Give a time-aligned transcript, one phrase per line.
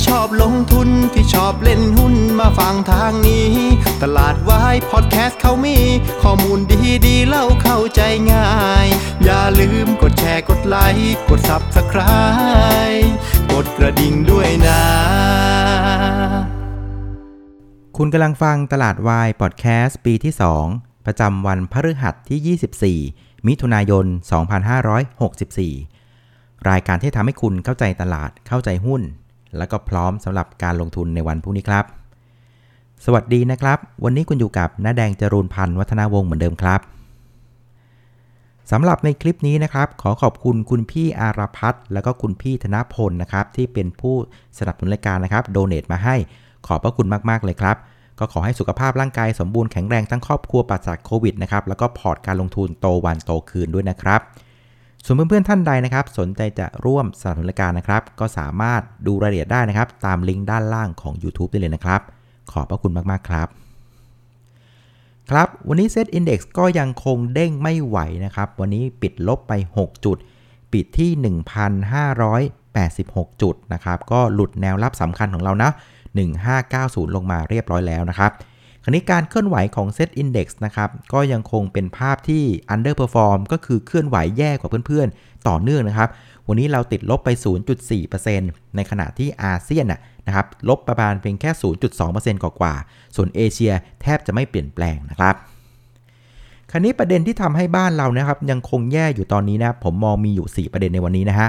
[0.00, 3.50] ที่ชอบลงทุนที่ชอบเล่นหุ้นมาฟังทางนี้
[4.02, 5.78] ตลาดวายพอดแคสต์เขามี
[6.22, 8.00] ข้อมูลดีดีเล่าเข้าใจ
[8.32, 8.50] ง่า
[8.84, 8.86] ย
[9.24, 13.08] อย่าลืมกดแชร์กดไลค์กด Subscribe
[13.52, 14.82] กดกระดิ่งด้วยนะ
[17.96, 20.32] คุณกำลังฟังตลาดวายพอดแคสต์ปีที่
[20.70, 24.06] 2 ประจำวันพฤหัสที่ 24 มิถุนายน
[25.72, 29.02] 2564 รายการที่ทำให้คุณเข้าใจตลาดเข้าใจหุ้น
[29.56, 31.84] แล้วก็พร้อมสำหรับการลงทุนในวันพรุ่งนี้ครับ
[33.04, 36.80] สวัสดีนะครับ วันนี้คุณอยู่กับน้าแดงจรูนพันธ์วัฒนาวงศ์เหมือนเดิมครับ
[38.70, 44.14] สำหรับในคลิปนี้นะครับ ขอขอบคุณคุณพี่อารพัฒน์แล้วก็คุณพี่ธนพลนะครับ ที่เป็นผู้
[44.58, 46.16] สนับสนุนรายการนะครับโดเน a มาให้
[46.66, 47.76] ขอบพระคุณมากๆเลยครับ
[48.18, 54.20] ก็ขอให้สุขภาพร่างกายสมบูรณ์แข็งแรงทั้งครอบครัวปราศจากโควิดนะครับแล้วก็พอร์ตการลงทุนโตวันโตคืนด้วยนะครับ
[55.04, 62.00] ส่วนเพื่อนๆท่านใดนะครับ สนใจจะร่วมสนับสนุนรายการนะครับ ก็สามารถดูรายละเอียดได้นะครับ ตามลิงก์ด้านล่างของ YouTube ได้เลยนะครับ
[62.52, 63.48] ขอบพระคุณมากๆครับ
[65.30, 70.18] ครับ วันนี้เซตอินดี x ก็ยังคงเด้งไม่ไหวนะครับ วันนี้ปิดลบไป 6 จุด
[70.72, 71.10] ปิดที่
[72.26, 75.70] 1,586 จุดนะครับ ก็หลุดแนวรับสำคัญของเรานะ
[76.42, 78.32] 1590 ลงมาเรียบร้อยแล้วนะครับ
[78.84, 86.08] คราวนี้การเคลื่อนไหวของ Set Index นะครับก็ยังคงเป็นภาพที่ underperform ก็คือเคลื่อนไหวแย่กว่าเพื่อนๆ ต่อเนื่องนะครับ
[86.48, 87.28] วันนี้เราติดลบไป
[88.02, 89.86] 0.4%ในขณะที่อาเซียน
[90.26, 91.50] นะครับลบประมาณเพียงแค่
[91.98, 95.34] 0.2%กว่าๆส่วนเอเชียแทบจะไม่เปลี่ยนแปลงนะครับ
[96.70, 101.48] คราวนี้ประเด็นที่ทำให้บ้านเรานะครับยังคงแย่อยู่ตอนนี้นะผมมองมีอยู่ 4 ประเด็นในวันนี้นะฮะ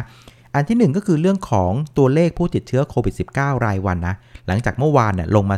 [0.54, 4.16] อันที่ 1 ก็คือเรื่องของตัวเลขผู้ติดเชื้อโควิด -19 รายวันนะ
[4.48, 5.58] หลังจากเมื่อวานเนี่ยลงมา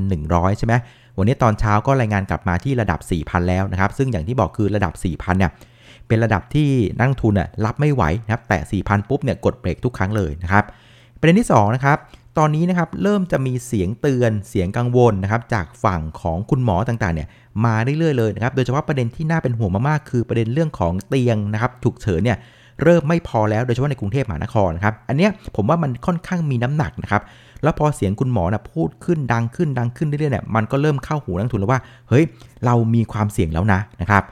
[0.00, 0.74] 3,100 ใช่ไหม
[1.18, 5.52] วันนี้ตอนเช้าก็รายงานกลับมาที่ระดับ 4,000 แล้วนะครับ ซึ่งอย่างที่บอกคือระดับ 4,000 เนี่ย
[6.08, 10.64] เป็นระดับที่นักทุนน่ะรับไม่ไหวนะครับ แต่ 4,000 ปุ๊บเนี่ยกดเบรกทุกครั้งเลยนะครับ
[11.18, 11.98] ประเด็นที่2นะครับ
[12.38, 17.28] ตอนนี้นะครับเริ่มจะมีเสียงเตือนเสียงกังวลนะครับจากฝั่งของคุณหมอต่างๆเนี่ย
[17.64, 22.38] มาเรื่อยๆเลยนะครับโดยเฉพาะประเด็นที่น่าเป็นห่วงมากๆคือประเด็นเรื่องของเตียงนะครับฉุกเฉินเนี่ย
[22.82, 27.22] เริ่มไม่พอแล้วโดยเฉพาะในกรุงเทพมหานครนะครับอันเนี้ยผมว่ามันค่อนข้างมีน้ำหนักนะครับ
[27.62, 32.24] แล้วพอเสียงคุณหมอนะพูดขึ้นดังขึ้นดังขึ้นเรื่อยๆเนี่ยมันก็เริ่มเข้าหูนักทุนแล้วว่า เฮ้ย
[32.64, 34.22] เรามีความเสี่ยงแล้วนะนะครับ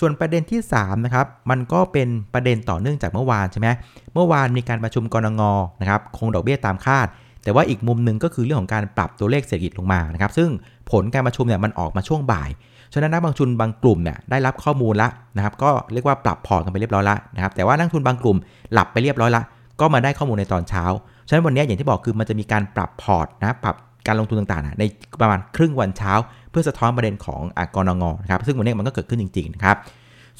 [0.00, 3.68] ส่วนประเด็นที่3นะครับมันก็เป็นประเด็นต่อเนื่องจากเมื่อวานใช่ไหม
[4.14, 5.42] เมื่อวานมีการประชุมกรงง
[5.80, 7.06] นะครับคงดอกเบี้ยตามคาด
[7.44, 10.48] แต่ว่าอีกมุมหนึ่งก็คือเรื่องของการปรับตัวเลขเศรษฐกิจลงมานะครับซึ่ง
[10.90, 12.50] ผลการประชุมเนี่ยมันออกมาช่วงบ่าย
[12.92, 18.36] ฉะนั้นนักบางทุนบางกลุ่มเนี่ยได้รับข้อมูลละนะครับ ก็เรียกว่าปรับพอร์ตกันไปเรียบร้อยละนะครับแต่ว่านักทุนบางกลุ่ม
[18.72, 19.42] หลับไปเรียบร้อยละ
[19.80, 20.84] ก็มาได้ข้อมูลในตอนเช้า
[21.28, 23.76] ฉะนั้นวันนี้อย่างที่บอกคือมันจะมีการปรับพอร์ตนะปรับ
[24.06, 24.84] การลงทุนต่างๆ ใน
[25.20, 26.12] ประมาณครึ่งวันเช้า
[26.50, 29.76] เพื่อสะท้อนประเด็นของอกรงงนะครับซึ่งวันนี้มันก็เกิดขึ้นจริงๆนะครับ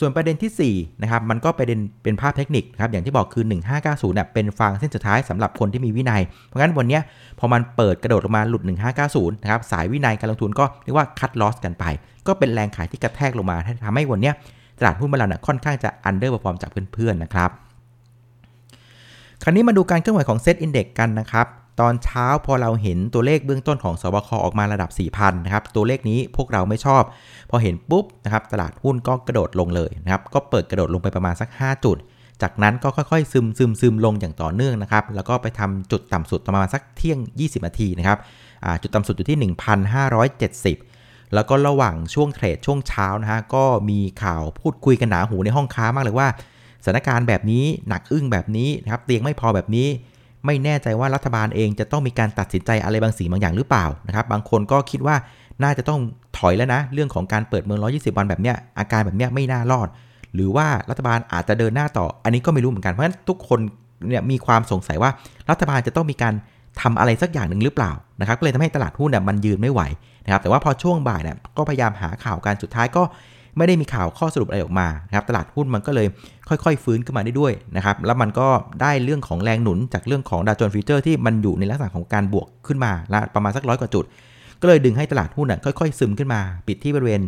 [0.01, 7.01] ส่วนประเด็นที่4นะครับมันก็ประเด็นเป็นภาพเทคนิคครับอย่างที่บอกคือ 1590เนี่ยเป็นฟางเส้นสุดท้ายสำหรับคนที่มีวินัย เพราะงั้นวันนี้
[7.39, 8.63] พอมันเปิดกระโดดลงมาหลุด
[9.03, 11.85] 1590นะครับสายวินัยการลงทุนก็เรียกว่าคัดลอสกันไป
[12.27, 14.33] ก็เป็นแรงขายที่กระแทกลงมาทำให้วันนี้
[14.79, 17.51] ตลาดหุ้นบ้านเราเนี่ยค่อนข้างจะ underperform จากเพื่อนๆนะครับ
[19.49, 21.47] คราวนี้มาดูการเคลื่อนไหวของ SET Index กันนะครับ
[21.81, 27.03] ตอนเช้าพอเราเห็นตัวเลขเบื้องต้นของศบคออกมาระดับ 4,000 นะครับ ตัวเลขนี้พวกเราไม่ชอบ
[27.51, 31.97] พอเห็นปุ๊บนะครับ ตลาดหุ้นก็กระโดดลงเลยนะครับ ก็เปิดกระโดดลงไปประมาณสัก 5 จุด
[32.43, 38.19] จากนั้นก็ค่อยๆ ซึมซึมซึมลงอย่างต่อเนื่องนะครับ แล้วก็ไปทำจุดต่ำสุดประมาณสักเที่ยง 20 นาทีนะครับ
[38.83, 39.53] จุดต่ำสุดอยู่ที่
[40.17, 46.29] 1,570แล้วก็ระหว่างช่วงเทรดช่วงเช้านะฮะก็มีข่าวพูดคุยกันหนาหูในห้องค้ามากเลยว่า
[46.85, 49.89] สถานการณ์แบบนี้หนักอึ้งแบบนี้นะครับเตียงไม่พอแบบนี้
[50.47, 55.17] ไม่แน่ใจว่ารัฐบาลเองจะต้องมีการตัดสินใจอะไรบางสิ่งบางอย่างหรือเปล่านะครับบางคนก็คิดว่า
[55.63, 56.01] น่าจะต้อง
[56.39, 59.89] ถอยแล้วนะ เรื่องของการเปิดเมือง 120 วันแบบเนี้ยอาการแบบเนี้ยไม่น่ารอด
[60.35, 63.61] หรือว่ารัฐบาลอาจจะเดินหน้าต่อ อันนี้ก็ไม่รู้เหมือนกันเพราะฉะนั้นทุกคน
[64.09, 65.11] เนี่ยมีความสงสัยว่า
[65.51, 66.35] รัฐบาลจะต้องมีการ
[66.81, 69.81] ทำอะไรสักอย่างหนึ่งหรือเปล่านะครับก็เลยทำให้ตลาดหุ้นเนี่ยมันยืนไม่ไหว
[70.25, 73.03] นะครับแต่ว่าพอช่วงบ่ายเนี่ยก็พยายามหาข่าวการสุดท้ายก็
[73.57, 76.07] ไม่ได้มีข่าวข้อสรุปอะไรออกมานะครับตลาดหุ้นมันก็เลย
[76.49, 78.49] ค่อยๆ ฟื้นขึ้นมาได้ด้วยนะครับแล้วมันก็
[78.83, 84.05] ได้เรื่องของแรงหนุนจากเรื่องของดาวโจนส์ future ที่มันอยู่ในลักษณะของการบวกขึ้นมาละประมาณสักร้อยกว่าจุด
[84.61, 87.23] ก็เลยดึงให้ตลาดหุ้นค่อยๆ ซึมขึ้นมา ปิดที่บริเวณ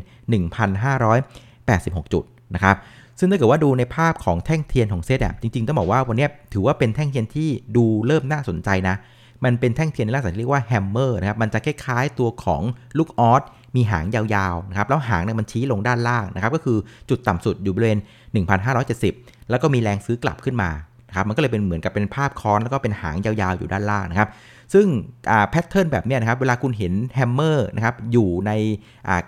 [0.83, 2.77] 1,586 จุดนะครับ
[3.19, 8.97] ซึ่งถ้าเกิดว่าดูในภาพของแท่งเทียนของเซตอะจริงๆต้องบอกว่าวันนี้ถือว่าเป็นแท่งเทียนที่ดูเริ่มน่าสนใจนะ
[9.45, 12.63] มันเป็นแท่งเทียนในลักษณะที่เรียกว่า hammer นะครับมันจะคล้ายๆตัวของ
[12.99, 13.43] ลูกอ๊อด
[13.77, 16.79] มีหางยาวๆนะครับแล้วหางเนี่ยมันชี้ลงด้านล่างนะครับก็คือ
[17.11, 17.99] จุดต่ำสุดอยู่บริเวณ
[18.75, 20.71] 1,570 แล้วก็มีแรงซื้อกลับขึ้นมา
[21.09, 24.29] นะครับมันก็เลยเป็นเหมือนกับเป็นภาพค้อนแล้วก็เป็นหางยาวๆอยู่ด้านล่างนะครับ
[24.75, 24.87] ซึ่ง
[25.51, 28.53] pattern แบบนี้นะครับเวลาคุณเห็น hammer นะครับอยู่ใน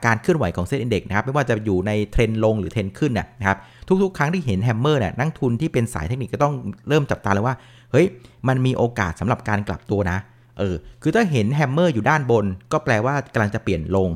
[0.05, 3.59] การเคลื่อนไหวของ SET Index นะครับไม่ว่าจะอยู่ในเทรนลงหรือเทรนขึ้นนะครับ
[4.03, 6.55] ทุกๆ ครั้งที่เห็น hammer เนี่ยนักลงทุนที่เป็นสายเทคนิคก็ต้อง
[6.89, 7.55] เริ่มจับตาเลยว่า
[7.93, 8.07] เฮ้ย
[8.49, 10.19] มันมีโอกาสสำหรับการกลับตัวนะ
[10.59, 14.09] เออคือถ้าเห็น hammer อยู่ด้านบน ก็แปลว่ากำลังจะเปลี่ยนลง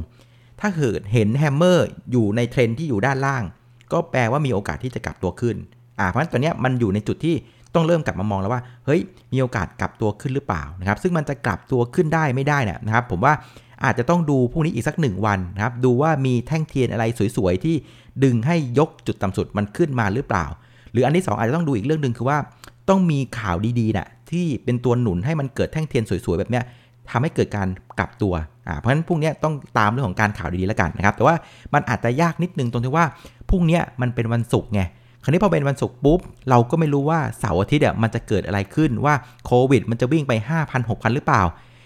[0.66, 3.42] ถ้าเกิดเห็น hammer อยู่ในเทรนที่อยู่ด้านล่าง
[3.92, 5.56] ก็แปลว่ามีโอกาสที่จะกลับตัวขึ้น
[5.98, 7.34] อ่า เพราะฉะนั้นตัวเนี้ยมันอยู่ในจุดที่
[7.74, 9.00] ต้องเริ่มกลับมามองแล้วว่า เฮ้ย
[9.32, 13.32] มีโอกาสกลับตัวขึ้นหรือเปล่านะครับ ซึ่งมันจะกลับตัวขึ้นได้ไม่ได้นะครับ ผมว่า
[13.84, 17.04] อาจจะต้องดูพรุ่งนี้อีกสักหนึ่งวันนะครับ ดูว่ามีแท่งเทียนอะไร
[17.36, 17.74] สวยๆที่
[18.24, 20.46] ดึงให้ยกจุดต่ำสุดมันขึ้นมาหรือเปล่า
[20.92, 22.38] หรืออันที่ 2 อาจจะต้องดูอีกเรื่องหนึ่งคือว่า
[22.88, 26.64] ต้องมีข่าวดีๆนะ่ะที่เป็นตัวหนุนให้มันเกิดแท่งเทียนสวยๆแบบเนี้ย
[27.10, 27.68] ทำให้เกิดการ
[27.98, 28.34] กลับตัว
[28.78, 31.34] เพราะฉะนั้นพรุ่งนี้ต้องตามเรื่องของการข่าวดีๆแล้วกันนะครับ แต่ว่า
[31.74, 33.06] มันอาจจะยากนิดนึงตรงที่ว่า
[33.50, 34.82] พรุ่งนี้มันเป็นวันศุกร์ไง
[35.22, 36.20] คราวนี้พอเป็นวันศุกร์ปุ๊บ
[36.50, 39.14] เราก็ไม่รู้ว่าเสาร์อาทิตย์อะมันจะเกิดอะไรขึ้นว่า
[39.46, 40.32] โควิด มันจะวิ่งไป
[40.62, 41.42] 5,000 6,000 หรือเปล่า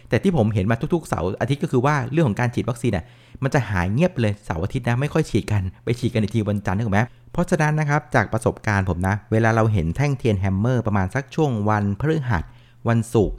[0.09, 3.05] แต่ที่ผมเห็นมาทุกๆเสาร์อาทิตย์ก็คือว่าเรื่องของการฉีดวัคซีนอะ
[3.43, 7.01] มันจะหายเงียบเลยเสาร์อาทิตย์นะไม่ค่อยฉีดกันไปฉีดกันอีกทีวันจันทร์นึกไหม
[7.33, 12.43] เพราะฉะนั้นนะครับจากประสบการณ์ผมนะ เวลาเราเห็นแท่งเทียน hammer ประมาณสักช่วงวันพฤหัส
[12.89, 13.37] วันศุกร์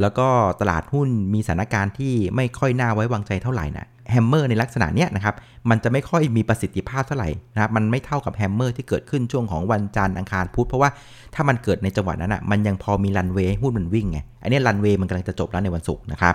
[0.00, 0.28] แล้วก็
[0.60, 5.34] ตลาดหุ้นมีสถานการณ์ที่ไม่ค่อยน่าไว้วางใจเท่าไหร่นะ hammer ในลักษณะเนี้ยนะครับ
[5.70, 10.90] มันจะไม่ค่อยมีประสิทธิภาพเท่าไหร่นะครับ มันไม่เท่ากับ hammer ที่เกิดขึ้นช่วงของวันจันทร์อังคารพุธเพราะว่า
[11.34, 16.34] ถ้ามันเกิดในจังหวะนั้นอะมันยังพอมีรันเวย์หุ้นมันวิ่งไงอันนี้รันเวย์มันกำลังจะจบแล้วในวันศุกร์นะครับ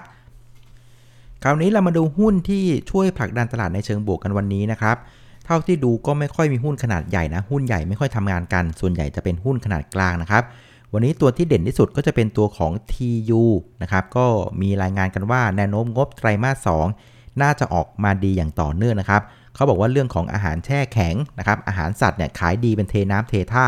[1.43, 4.97] คราวนี้เรามาดูหุ้นที่ช่วยผลักดันตลาดในเชิงบวกกันวันนี้นะครับ
[5.45, 10.43] เท่าที่ดูก็ไม่ค่อยมีหุ้นขนาดใหญ่นะหุ้นใหญ่ไม่ค่อยทำงานกัน ส่วนใหญ่จะเป็นหุ้นขนาดกลางนะครับ
[10.93, 13.43] วันนี้ตัวที่เด่นที่สุดก็จะเป็นตัวของ TU
[13.81, 14.25] นะครับ ก็
[14.61, 16.69] มีรายงานกันว่าแนวโน้มงบไตรมาส
[17.03, 19.21] 2 น่าจะออกมาดีอย่างต่อเนื่องนะครับ
[19.55, 23.67] เขาบอกว่าเรื่องของอาหารแช่แข็งนะครับ อาหารสัตว์เนี่ยขายดีเป็นเทน้ำเทท่า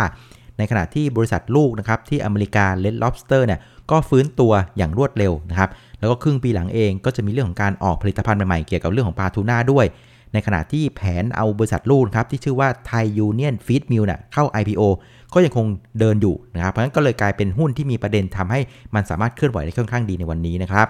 [0.58, 3.60] ในขณะที่บริษัทลูกนะครับที่อเมริกา Red Lobster เนี่ย
[3.92, 5.70] ก็ฟื้นตัวอย่างรวดเร็วนะครับ
[6.00, 9.86] แล้วก็ครึ่งปีหลังเองก็จะมีเรื่องของการออกผลิตภัณฑ์ใหม่ๆเกี่ยวกับเรื่องของปลาทูน่าด้วย
[10.34, 14.82] ในขณะที่แผนเอาบริษัทลูกครับที่ชื่อว่าไทยยูเนียนฟีดมิลเน่ะเข้า IPO
[15.34, 15.66] ก็ยังคง
[16.00, 18.60] เดินอยู่นะครับ เพราะฉะนั้นก็เลยกลายเป็นหุ้นที่มีประเด็นทำให้
[18.96, 20.88] มันสามารถเคลื่อนไหวได้ค่อนข้างดีในวันนี้นะครับ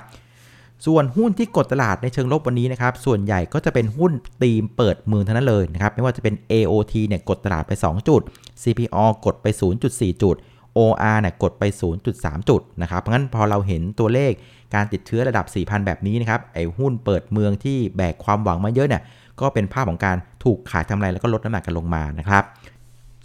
[0.86, 8.22] ส่วนหุ้นที่กดตลาดในเชิงลบวันนี้นะครับ ส่วนใหญ่ก็จะเป็นหุ้นตีมเปิดเมืองเท่านั้นเลยนะครับ ไม่ว่าจะเป็น AOT เนี่ยกดตลาดไป 2 จุด
[8.64, 9.46] CPO กดไป
[9.84, 10.36] 0.4 จุด
[10.78, 11.64] OR เนี่ยกดไป
[12.08, 14.32] 0.3 จุดนะครับ เพราะงั้นพอเราเห็นตัวเลข
[14.76, 19.02] การติดเชื้อระดับ 4,000 แบบนี้นะครับ ไอ้หุ้นเปิดเมืองที่แบกความหวังมาเยอะเนี่ย
[19.42, 22.44] ก็เป็นภาพของการถูกขายทำลายแล้วก็ลดน้ำหนักกันลงมานะครับ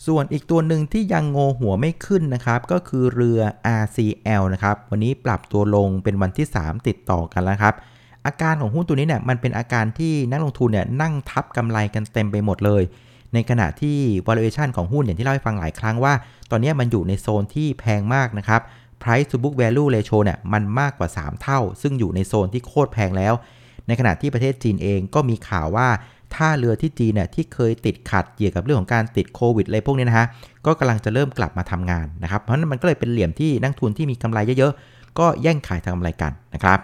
[0.07, 3.41] ส่วนอีกตัวหนึ่งที่ยังโงหัวไม่ขึ้นนะครับ ก็คือเรือ
[3.81, 7.75] RCL นะครับ วันนี้ปรับตัวลงเป็นวันที่ 3 ติดต่อกันแล้วครับ
[8.27, 12.83] อาการของหุ้นตัวนี้เนี่ยมันเป็นอาการที่นักลงทุนเนี่ยนั่งทับกำไรกันเต็มไปหมดเลย
[13.35, 16.15] ในขณะที่ valuation ของหุ้นอย่างที่เล่าให้ฟังหลายครั้งว่า
[16.51, 18.61] ตอนนี้มันอยู่ในโซนที่แพงมากนะครับ
[19.03, 23.35] price to book value ratio เนี่ยมันมากกว่า 3 เท่า ซึ่งอยู่ในโซนที่โคตรแพงแล้ว
[23.87, 25.89] ในขณะที่ประเทศจีนเองก็มีข่าวว่า
[26.35, 30.27] ท่าเรือที่จีนเนี่ยที่เคยติดขัดเกี่ยวกับเรื่องของการติดโควิดอะไรพวกนี้นะฮะ
[30.67, 36.81] ก็กำลังจะเริ่มกลับมาทำงานนะครับ เพราะนั้นมันก็เลยเป็นเหลี่ยมที่นักทุนที่มีกำไรเยอะๆ ก็แย่งขายทางกำไรกันนะครับ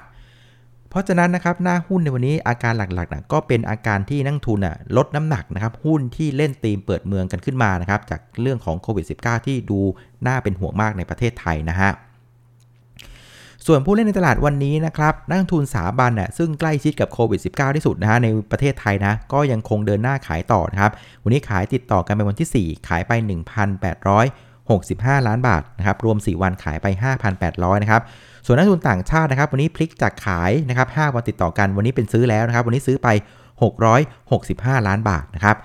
[0.90, 9.80] เพราะฉะนั้นนะครับหน้าหุ้นในวันนี้อาการหลักๆนะก็เป็นอาการที่นักทุนอะลดน้ำหนักนะครับหุ้นที่เล่นตีมเปิดเมืองกันขึ้นมานะครับจากเรื่องของโควิด -19 ที่ดู
[10.26, 11.90] น่าเป็นห่วงมากในประเทศไทยนะฮะ
[13.66, 20.92] ส่วนผู้เล่นในตลาดวันนี้นะครับนักทุนสถาบันน่ะซึ่งใกล้ชิดกับโควิด -19 ที่สุดนะฮะในประเทศไทยนะก็ยังคงเดินหน้าขายต่อนะครับ
[21.24, 23.12] วันนี้ขายติดต่อกันเป็นวันที่ 4 ขายไป
[24.00, 26.86] 1,865 ล้านบาทนะครับรวม 4 วันขายไป
[27.34, 28.02] 5,800นะครับ
[28.46, 33.08] ส่วนนักทุนต่างชาตินะครับ วันนี้พลิกจากขายนะครับ5วันติดต่อกันวันนี้เป็นซื้อแล้วนะครับวันนี้ซื้อไป
[33.78, 35.56] 665 ล้านบาทนะครับ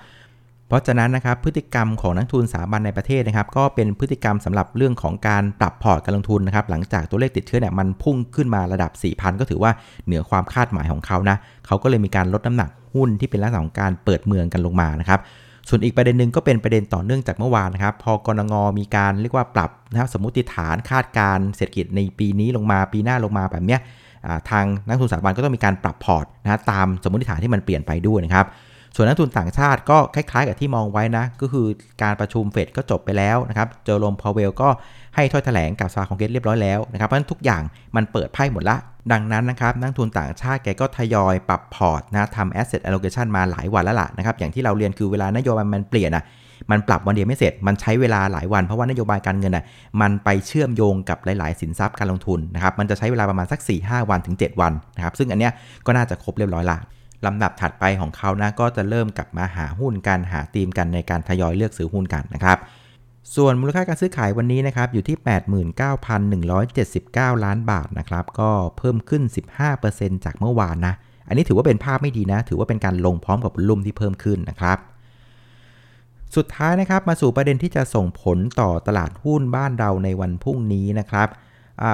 [0.68, 9.72] เพราะฉะนั้นนะครับพฤติกรรมของนักทุนสถาบันในประเทศนะครับก็เป็นพฤติกรรมสำหรับเรื่องของการปรับพอร์ตการลงทุนนะครับหลังจากตัวเลขติดเชื้อเนี่ยมันพุ่งขึ้นมาระดับ 4,000 ก็ถือว่า
[10.06, 15.20] เหนือความคาดหมายของเขานะเขาก็เลยมีการลดน้ำหนักหุ้นที่เป็นลักษณะของการเปิดเมืองกันลงมานะครับ
[15.68, 23.80] ส่วนอีกประเด็นหนึ่งก็เป็นประเด็นต่อเนื่องจากเมื่อวานนะครับ พอกรงงมีการเรียกว่าปรับนะครับสมมติฐานคาดการเศรษฐกิจในปีนี้ลงมาปีหน้าลงมาแบบเนี้ย
[24.50, 28.46] ทางนักทุนสถาบันก็ต้องมีการปรับพอร์ตนะตามสมมติฐานที่มันเปลี่ยนไปด้วยนะครับ
[28.96, 31.66] ส่วนนักลงทุนต่างชาติก็คล้ายๆกับที่มองไว้นะ ก็คือ
[32.02, 34.68] การประชุมเฟดก็จบไปแล้วนะครับ เจอโรมพาวเวลก็
[35.14, 37.62] ให้ถ้อยแถลงกับสภาคองเกรสเรียบร้อยแล้วนะครับ เพราะฉะนั้นทุกอย่าง
[37.96, 38.76] มันเปิดไพ่หมดละ
[39.12, 46.24] ดังนั้นนะครับ นักลงทุนต่างชาติแกก็ทยอยปรับพอร์ตนะทำ asset allocation มาหลายวันแล้วล่ะนะครับ อย่างที่เราเรียนคือเวลานโยบายมันเปลี่ยนอะ
[46.70, 49.64] มันปรับวันเดียวไม่เสร็จ มันใช้เวลาหลายวัน เพราะว่านโยบายการเงินอะ
[50.00, 55.52] มันไปเชื่อมโยงกับหลาย ๆ สินทรัพย์การลงทุนนะครับ มันจะใช้เวลาประมาณสัก 4-5 วันถึง 7 วันนะครับ ซึ่งอันเนี้ย
[55.86, 56.78] ก็น่าจะครบเรียบร้อยละ
[57.26, 62.58] ลำดับถัดไปของเขานะก็จะเริ่มกลับมาหาหุ้นกันหาธีมกันในการทยอยเลือกซื้อหุ้นกันนะครับ
[63.36, 65.16] ส่วนมูลค่าการซื้อขายวันนี้นะครับอยู่ที่
[66.52, 69.22] 89,179 ล้านบาทนะครับก็เพิ่มขึ้น
[69.74, 70.94] 15%จากเมื่อวานนะ
[71.28, 74.78] อันนี้ถือว่าเป็นภาพไม่ดีนะ ถือว่าเป็นการลงพร้อมกับลุ่มที่เพิ่มขึ้นนะครับ
[76.36, 81.28] สุดท้ายนะครับมาสู่ประเด็นที่จะส่งผลต่อตลาดหุ้นบ้านเราในวันพรุ่งนี้นะครับ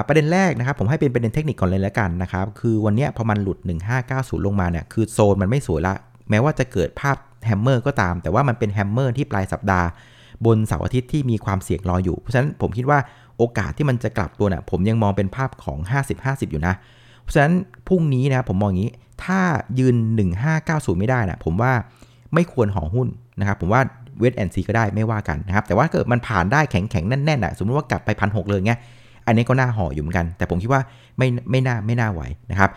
[0.07, 3.57] ประเด็นแรกนะครับผมให้เป็นประเด็นเทคนิคก่อนเลยแล้วกันนะครับคือวันนี้พอมันหลุด
[4.01, 5.93] 1590 ลงมาเนี่ยคือโซนมันไม่สวยละ
[6.29, 9.87] แม้ว่าจะเกิดภาพ hammer ก็ตาม แต่ว่ามันเป็น hammer ที่ปลายสัปดาห์
[10.45, 12.99] บนเสาร์อาทิตย์ที่มีความเสี่ยงรออยู่ เพราะฉะนั้นผมคิดว่า
[13.37, 15.77] โอกาสที่มันจะกลับตัวเนี่ยผมยังมองเป็นภาพของ
[16.15, 16.73] 50-50 อยู่นะ
[17.21, 17.53] เพราะฉะนั้น
[17.87, 18.91] พรุ่งนี้นะผมมองอย่างนี้
[19.23, 19.39] ถ้า
[19.79, 19.95] ยืน
[20.47, 21.73] 1590 ไม่ได้นะผมว่า
[22.33, 23.07] ไม่ควรห่อหุ้น
[23.39, 23.81] นะครับผมว่า
[24.19, 28.79] wait and see ก็ได้ไม่ว่ากันนะครับแต่ว่าเกิดมันผ่านได้แข็งแข็งแน่นๆอะสมมติว่ากลับไปพันหกเลยเงี้ย
[29.27, 30.81] อันนี้ก็น่าห่ออยู่เหมือนกัน แต่ผมคิดว่า
[31.17, 32.71] ไม่ไม่น่าไม่น่าไหวนะครับ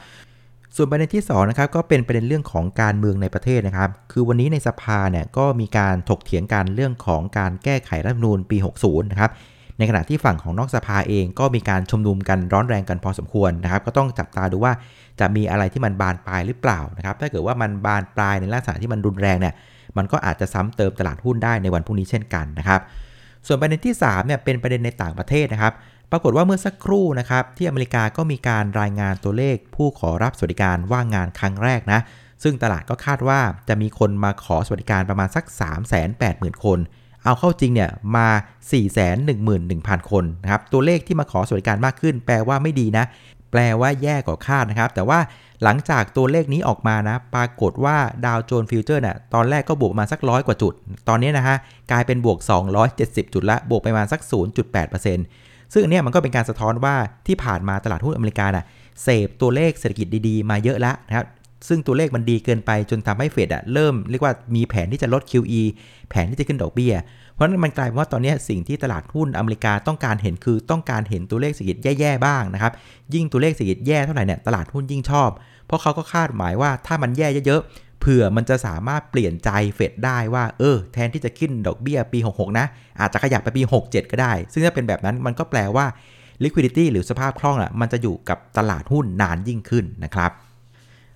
[0.76, 9.31] ส่วนประเด็นที่2นะครับก็เป็นประเด็นเรื่องของการเมืองในประเทศนะครับ คือวันนี้ในสภาเนี่ยก็มีการถกเถียงกันเรื่องของการแก้ไขรัฐธรรมนูญปี 60 นะครับ
[9.79, 14.73] ในขณะที่ฝั่งของนอกสภาเองก็มีการชุมนุมกันร้อนแรงกันพอสมควรนะครับ ก็ต้องจับตาดูว่า
[15.21, 19.55] จะมีอะไรที่มันบานปลายหรือเปล่านะครับ ถ้าเกิดว่ามันบานปลายในลักษณะที่มันรุนแรงเนี่ย
[19.97, 22.81] มันก็อาจจะซ้ำเติมตลาดหุ้นได้ในวันพรุ่งนี้เช่นกันนะครับ
[23.47, 25.73] ส่วนประเด็นที่3เนี่ยเป็นประเด็นในต่างประเทศนะครับ
[26.13, 32.01] ปรากฏว่าเมื่อสักครู่นะครับที่อเมริกาก็มีการรายงานตัวเลขผู้ขอรับสวัสดิการว่างงานครั้งแรกนะ
[32.43, 35.45] ซึ่งตลาดก็คาดว่าจะมีคนมาขอสวัสดิการประมาณสัก
[36.05, 36.79] 380,000 คน
[37.25, 38.29] เอาเข้าจริงเนี่ยมา
[39.35, 43.05] 411,000 คนนะครับตัวเลขที่มาขอสวัสดิการมากขึ้น แปลว่าไม่ดีนะ
[43.51, 45.19] แปลว่าแย่กว่าคาดนะครับ แต่ว่า
[45.63, 47.97] หลังจากตัวเลขนี้ออกมานะ ปรากฏว่า
[48.27, 50.73] ดาวโจนส์ฟิวเจอร์เนี่ยตอนแรกก็บวกมาสักร้อยกว่าจุด
[51.09, 51.57] ตอนนี้นะฮะ
[51.91, 52.39] กลายเป็นบวก
[52.87, 55.19] 270 จุดละบวกไปประมาณสัก 0.8%
[55.73, 56.97] ซึ่งอันนี้มันก็เป็นการสะท้อนว่า
[57.27, 58.65] ที่ผ่านมาตลาดหุ้นอเมริกาน่ะ
[59.03, 61.27] เสพตัวเลขเศรษฐกิจดีๆ มาเยอะแล้วนะครับ
[61.69, 65.63] ซึ่งตัวเลขมันดีเกินไปจนทำให้เฟดอะเริ่มเรียกว่ามีแผนที่จะลด QE
[66.11, 66.95] แผนที่จะขึ้นดอกเบี้ย
[67.33, 72.73] เพราะนั้นมันกลายเป็นว่าตอนนี้สิ่งที่ตลาดหุ้นอเมริกาต้องการเห็นคือต้องการเห็นตัวเลขเศรษฐกิจแย่ๆบ้างนะครับ
[73.15, 75.31] ยิ่งตัวเลขเศรษฐกิจแย่เท่าไหร่เนี่ยตลาดหุ้นยิ่งชอบ
[75.67, 82.67] เพราะเขาก็คาดหมายว่าถ้ามันแย่เยอะๆ ผื่อมันจะสามารถเปลี่ยนใจเฟดได้ว่าเออแทนที่จะขึ้นดอกเบี้ยปี 66 นะ
[83.01, 85.87] อาจจะขยับไปปี 67 ก็ได้ ซึ่งถ้าเป็นแบบนั้นมันก็แปลว่า
[86.45, 90.31] liquidity หรือสภาพคล่องอะมันจะอยู่กับตลาดหุ้นนานยิ่งขึ้นนะครับ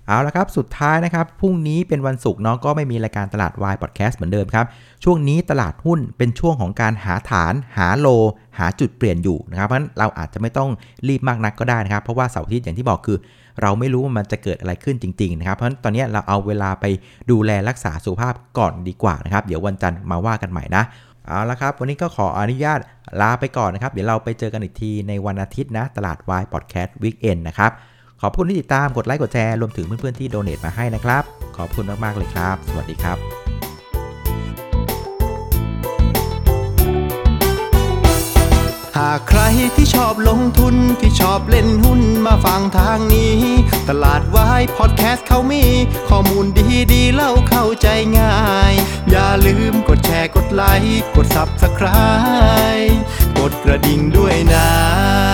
[0.07, 4.67] เอาละครับ สุดท้ายนะครับ พรุ่งนี้เป็นวันศุกร์เนาะก็ไม่มีรายการตลาดวายพอดแคสต์เหมือนเดิมครับ
[5.05, 8.09] ช่วงนี้ตลาดหุ้นเป็นช่วงของการหาฐาน หาโล
[8.59, 10.71] หาจุดเปลี่ยนอยู่นะครับ เพราะฉะนั้นเราอาจจะไม่ต้อง
[11.09, 13.19] รีบมากนักก็ได้นะครับ เพราะว่าเสาร์อาทิตย์อย่างที่บอกคือ
[13.63, 16.85] เราไม่รู้ว่ามันจะเกิดอะไรขึ้นจริง ๆ นะครับ เพราะฉะนั้นตอนนี้เราเอาเวลาไป
[17.31, 20.83] ดูแลรักษาสุขภาพก่อนดีกว่านะครับ เดี๋ยววันจันทร์มาว่ากันใหม่นะ
[21.27, 22.79] เอาละครับ วันนี้ก็ขออนุญาต
[23.21, 27.73] ลาไปก่อนนะครับ เดี๋ยวเราไปเจอกันอีกทีในวันอาทิตย์นะ ตลาดวายพอดแคสต์วิกเอนนะครับ
[28.23, 31.23] ขอบคุณที่ติดตามกดไลค์กดแชร์รวมถึงเพื่อนๆที่โดเน a มาให้นะครับ
[31.57, 33.19] ขอบคุณมากๆเลยครับ สวัสดีครับ
[38.97, 39.41] หากใคร
[39.77, 43.37] ที่ชอบลงทุนที่ชอบเล่นหุ้นมาฟังทางนี้
[43.89, 45.65] ตลาดวายพอดแคสต์เขามี
[46.09, 46.47] ข้อมูล
[46.93, 48.37] ดีๆเล่าเข้าใจง่า
[48.73, 48.75] ย
[49.11, 52.97] อย่าลืมกดแชร์กดไลค์กด Subscribe
[53.39, 55.30] กดกระดิ่งด้วยนะ